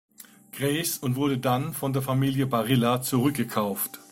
Grace 0.51 0.97
und 0.99 1.15
wurde 1.15 1.37
dann 1.37 1.73
von 1.73 1.93
der 1.93 2.01
Familie 2.01 2.47
Barilla 2.47 3.03
zurückgekauft. 3.03 3.99